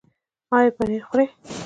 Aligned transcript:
ایا 0.55 0.75
پنیر 0.77 1.01
خورئ؟ 1.07 1.27